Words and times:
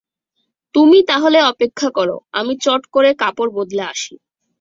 তুমি 0.75 0.97
তাহলে 1.07 1.37
অপেক্ষা 1.51 1.89
কর-আমি 1.89 2.53
চট 2.57 2.83
করে 2.93 3.09
কাপড় 3.21 3.51
বদলে 3.57 3.83
আসি। 3.83 4.13